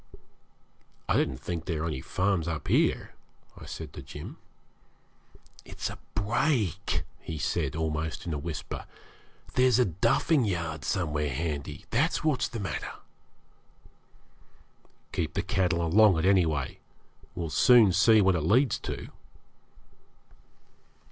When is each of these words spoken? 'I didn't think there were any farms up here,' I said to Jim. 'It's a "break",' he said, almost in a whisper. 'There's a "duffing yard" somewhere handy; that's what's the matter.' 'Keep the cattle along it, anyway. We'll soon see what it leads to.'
'I 1.07 1.15
didn't 1.17 1.37
think 1.37 1.65
there 1.65 1.81
were 1.83 1.87
any 1.87 2.01
farms 2.01 2.47
up 2.47 2.69
here,' 2.69 3.13
I 3.55 3.67
said 3.67 3.93
to 3.93 4.01
Jim. 4.01 4.37
'It's 5.63 5.91
a 5.91 5.99
"break",' 6.15 7.03
he 7.19 7.37
said, 7.37 7.75
almost 7.75 8.25
in 8.25 8.33
a 8.33 8.39
whisper. 8.39 8.87
'There's 9.53 9.77
a 9.77 9.85
"duffing 9.85 10.43
yard" 10.43 10.83
somewhere 10.83 11.29
handy; 11.29 11.85
that's 11.91 12.23
what's 12.23 12.47
the 12.47 12.59
matter.' 12.59 12.87
'Keep 15.11 15.35
the 15.35 15.43
cattle 15.43 15.85
along 15.85 16.17
it, 16.17 16.25
anyway. 16.25 16.79
We'll 17.35 17.51
soon 17.51 17.91
see 17.93 18.21
what 18.21 18.33
it 18.33 18.41
leads 18.41 18.79
to.' 18.79 19.09